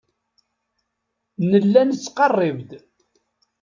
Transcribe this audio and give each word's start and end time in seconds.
Nella 1.49 1.81
nettqerrib-d. 1.83 2.71